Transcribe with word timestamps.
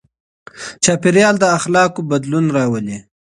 چاپېريال 0.83 1.35
د 1.39 1.45
اخلاقو 1.57 2.01
بدلون 2.11 2.45
راولي. 2.55 2.97